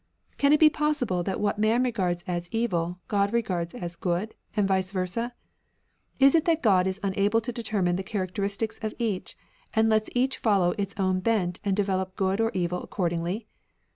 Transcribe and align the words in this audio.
Can 0.39 0.51
it 0.51 0.59
be 0.59 0.71
possible 0.71 1.21
that 1.21 1.39
what 1.39 1.59
man 1.59 1.83
regards 1.83 2.23
as 2.25 2.49
evil, 2.51 2.97
God 3.07 3.31
regards 3.31 3.75
as 3.75 3.95
good, 3.95 4.33
and 4.57 4.67
vice 4.67 4.89
versa? 4.91 5.35
Is 6.19 6.33
it 6.33 6.45
that 6.45 6.63
Gkxl 6.63 6.87
is 6.87 6.99
unable 7.03 7.39
to 7.39 7.51
determine 7.51 7.97
the 7.97 8.01
characteristics 8.01 8.79
of 8.81 8.95
each, 8.97 9.37
and 9.75 9.89
lets 9.89 10.09
each 10.15 10.41
foUow 10.41 10.73
its 10.79 10.95
own 10.97 11.19
bent 11.19 11.59
and 11.63 11.75
develop 11.77 12.15
good 12.15 12.41
or 12.41 12.49
evil 12.55 12.81
accordingly 12.81 13.45